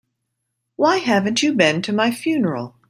Why 0.77 0.97
haven't 0.97 1.43
you 1.43 1.53
been 1.53 1.83
to 1.83 1.93
my 1.93 2.09
funeral? 2.09 2.73